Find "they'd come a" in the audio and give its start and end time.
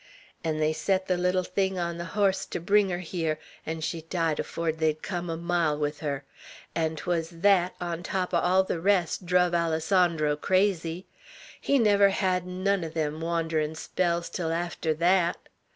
4.71-5.37